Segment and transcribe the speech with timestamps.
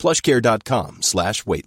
[0.00, 1.66] plushcare.com slash weight.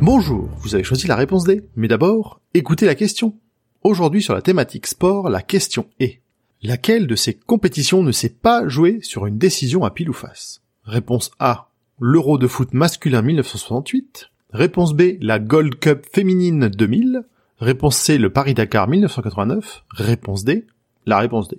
[0.00, 1.62] Bonjour, vous avez choisi la réponse D.
[1.74, 3.34] Mais d'abord, écoutez la question.
[3.82, 6.20] Aujourd'hui sur la thématique sport, la question est
[6.62, 10.62] Laquelle de ces compétitions ne s'est pas jouée sur une décision à pile ou face?
[10.84, 14.31] Réponse A, l'Euro de foot masculin 1968.
[14.52, 17.22] Réponse B, la Gold Cup féminine 2000.
[17.58, 19.84] Réponse C, le Paris-Dakar 1989.
[19.90, 20.66] Réponse D,
[21.06, 21.58] la réponse D.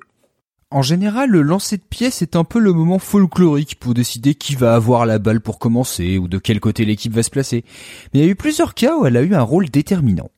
[0.70, 4.54] En général, le lancer de pièces est un peu le moment folklorique pour décider qui
[4.54, 7.66] va avoir la balle pour commencer ou de quel côté l'équipe va se placer.
[8.14, 10.30] Mais il y a eu plusieurs cas où elle a eu un rôle déterminant.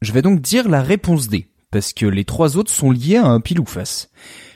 [0.00, 3.26] Je vais donc dire la réponse D, parce que les trois autres sont liés à
[3.26, 4.08] un pile ou face.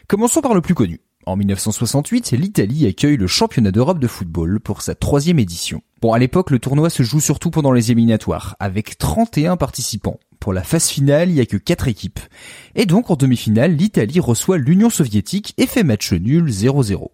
[0.06, 1.00] Commençons par le plus connu.
[1.28, 5.82] En 1968, l'Italie accueille le championnat d'Europe de football pour sa troisième édition.
[6.00, 10.18] Bon, à l'époque, le tournoi se joue surtout pendant les éliminatoires, avec 31 participants.
[10.40, 12.20] Pour la phase finale, il n'y a que 4 équipes.
[12.76, 17.08] Et donc, en demi-finale, l'Italie reçoit l'Union soviétique et fait match nul 0-0.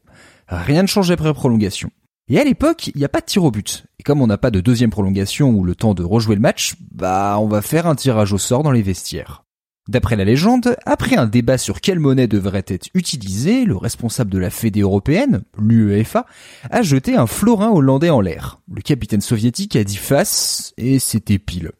[0.46, 1.90] Rien ne change après prolongation.
[2.28, 3.84] Et à l'époque, il n'y a pas de tir au but.
[3.98, 6.76] Et comme on n'a pas de deuxième prolongation ou le temps de rejouer le match,
[6.92, 9.43] bah on va faire un tirage au sort dans les vestiaires.
[9.86, 14.38] D'après la légende, après un débat sur quelle monnaie devrait être utilisée, le responsable de
[14.38, 16.24] la Fédé européenne, l'UEFA,
[16.70, 18.60] a jeté un florin hollandais en l'air.
[18.72, 21.72] Le capitaine soviétique a dit face, et c'était pile.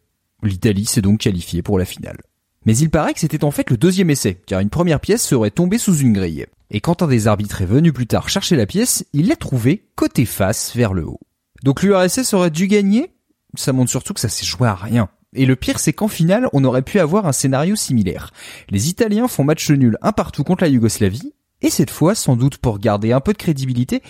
[0.42, 2.20] L'Italie s'est donc qualifiée pour la finale.
[2.66, 5.50] Mais il paraît que c'était en fait le deuxième essai, car une première pièce serait
[5.50, 6.46] tombée sous une grille.
[6.70, 9.86] Et quand un des arbitres est venu plus tard chercher la pièce, il l'a trouvée
[9.96, 11.20] côté face vers le haut.
[11.62, 13.14] Donc l'URSS aurait dû gagner?
[13.57, 15.08] Ça montre surtout que ça s'est joué à rien.
[15.34, 18.30] Et le pire, c'est qu'en finale, on aurait pu avoir un scénario similaire.
[18.70, 22.58] Les Italiens font match nul un partout contre la Yougoslavie, et cette fois, sans doute
[22.58, 24.02] pour garder un peu de crédibilité,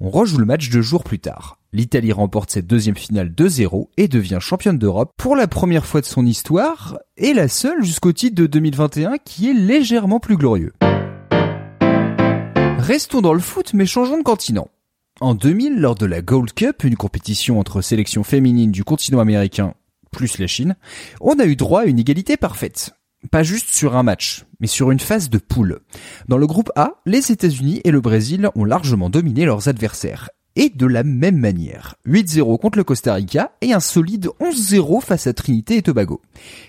[0.00, 1.58] on rejoue le match deux jours plus tard.
[1.72, 6.06] L'Italie remporte cette deuxième finale 2-0 et devient championne d'Europe pour la première fois de
[6.06, 10.72] son histoire, et la seule jusqu'au titre de 2021 qui est légèrement plus glorieux.
[12.78, 14.68] Restons dans le foot, mais changeons de continent.
[15.20, 19.74] En 2000, lors de la Gold Cup, une compétition entre sélections féminines du continent américain
[20.12, 20.76] plus la Chine,
[21.20, 22.92] on a eu droit à une égalité parfaite.
[23.30, 25.80] Pas juste sur un match, mais sur une phase de poule.
[26.28, 30.30] Dans le groupe A, les États-Unis et le Brésil ont largement dominé leurs adversaires.
[30.54, 31.94] Et de la même manière.
[32.06, 36.20] 8-0 contre le Costa Rica et un solide 11-0 face à Trinité et Tobago.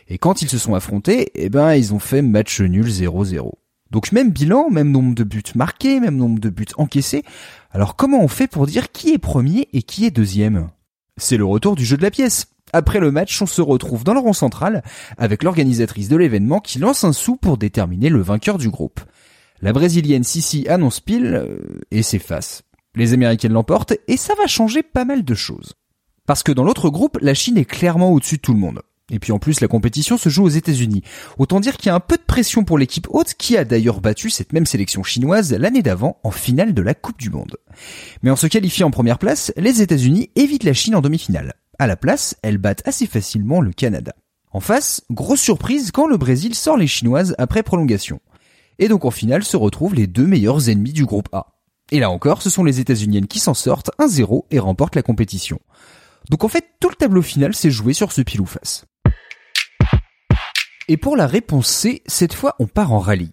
[0.08, 3.52] Et quand ils se sont affrontés, eh ben, ils ont fait match nul 0-0.
[3.92, 7.24] Donc même bilan, même nombre de buts marqués, même nombre de buts encaissés.
[7.72, 10.70] Alors comment on fait pour dire qui est premier et qui est deuxième?
[11.18, 12.48] C'est le retour du jeu de la pièce.
[12.73, 14.84] Après le match, on se retrouve dans le rond central
[15.17, 19.00] avec l'organisatrice de l'événement qui lance un sou pour déterminer le vainqueur du groupe.
[19.61, 22.63] La brésilienne Sissi annonce pile euh, et s'efface.
[22.95, 25.75] Les américaines l'emportent et ça va changer pas mal de choses.
[26.25, 28.81] Parce que dans l'autre groupe, la Chine est clairement au-dessus de tout le monde.
[29.12, 31.03] Et puis en plus, la compétition se joue aux États-Unis.
[31.38, 34.01] Autant dire qu'il y a un peu de pression pour l'équipe haute qui a d'ailleurs
[34.01, 37.57] battu cette même sélection chinoise l'année d'avant en finale de la Coupe du Monde.
[38.23, 41.53] Mais en se qualifiant en première place, les États-Unis évitent la Chine en demi-finale.
[41.79, 44.13] À la place, elles battent assez facilement le Canada.
[44.51, 48.19] En face, grosse surprise quand le Brésil sort les Chinoises après prolongation.
[48.78, 51.47] Et donc en finale se retrouvent les deux meilleurs ennemis du groupe A.
[51.91, 55.59] Et là encore, ce sont les États-Uniennes qui s'en sortent 1-0 et remportent la compétition.
[56.29, 58.85] Donc en fait, tout le tableau final s'est joué sur ce pile ou face.
[60.88, 63.31] Et pour la réponse C, cette fois on part en rallye.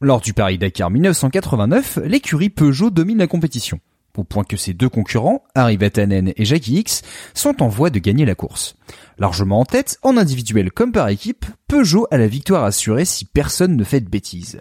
[0.00, 3.80] Lors du Paris-Dakar 1989, l'écurie Peugeot domine la compétition
[4.16, 7.02] au point que ses deux concurrents, Harry Vatanen et Jackie X,
[7.34, 8.76] sont en voie de gagner la course.
[9.18, 13.76] Largement en tête, en individuel comme par équipe, Peugeot a la victoire assurée si personne
[13.76, 14.60] ne fait de bêtises.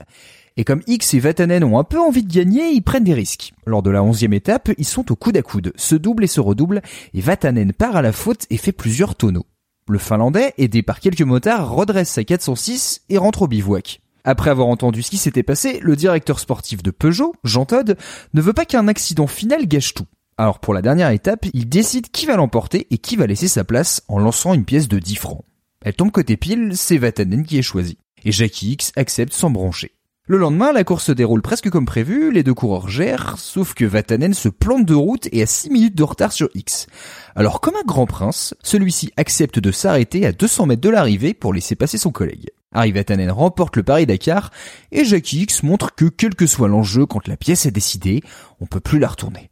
[0.55, 3.53] Et comme X et Vatanen ont un peu envie de gagner, ils prennent des risques.
[3.65, 6.39] Lors de la onzième étape, ils sont au coude à coude, se doublent et se
[6.39, 6.81] redoublent,
[7.13, 9.47] et Vatanen part à la faute et fait plusieurs tonneaux.
[9.87, 14.02] Le Finlandais, aidé par quelques motards, redresse sa 406 et rentre au bivouac.
[14.25, 17.97] Après avoir entendu ce qui s'était passé, le directeur sportif de Peugeot, Jean Todd,
[18.33, 20.05] ne veut pas qu'un accident final gâche tout.
[20.37, 23.63] Alors pour la dernière étape, il décide qui va l'emporter et qui va laisser sa
[23.63, 25.43] place en lançant une pièce de 10 francs.
[25.83, 27.97] Elle tombe côté pile, c'est Vatanen qui est choisi.
[28.23, 29.91] Et Jackie X accepte sans broncher.
[30.25, 33.83] Le lendemain, la course se déroule presque comme prévu, les deux coureurs gèrent, sauf que
[33.83, 36.87] Vatanen se plante de route et a 6 minutes de retard sur X.
[37.35, 41.53] Alors comme un grand prince, celui-ci accepte de s'arrêter à 200 mètres de l'arrivée pour
[41.53, 42.51] laisser passer son collègue.
[42.73, 44.51] Harry Vatanen remporte le Paris-Dakar
[44.91, 48.21] et Jackie X montre que quel que soit l'enjeu quand la pièce est décidée,
[48.59, 49.49] on peut plus la retourner.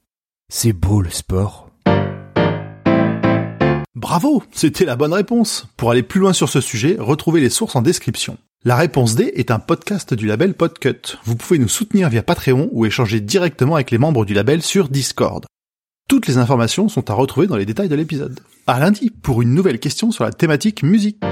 [0.52, 1.70] C'est beau le sport.
[3.96, 5.68] Bravo, c'était la bonne réponse.
[5.78, 8.38] Pour aller plus loin sur ce sujet, retrouvez les sources en description.
[8.64, 11.18] La réponse D est un podcast du label Podcut.
[11.24, 14.90] Vous pouvez nous soutenir via Patreon ou échanger directement avec les membres du label sur
[14.90, 15.46] Discord.
[16.08, 18.40] Toutes les informations sont à retrouver dans les détails de l'épisode.
[18.68, 21.24] À lundi pour une nouvelle question sur la thématique musique.